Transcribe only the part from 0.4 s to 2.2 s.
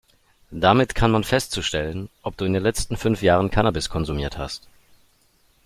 Damit kann man festzustellen,